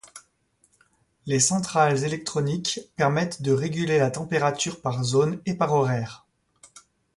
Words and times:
Les 1.27 1.39
centrales 1.39 2.03
électroniques 2.05 2.79
permettent 2.95 3.43
de 3.43 3.51
réguler 3.51 3.99
la 3.99 4.09
température 4.09 4.81
par 4.81 5.03
zone 5.03 5.39
et 5.45 5.53
par 5.53 5.73
horaire. 5.73 6.25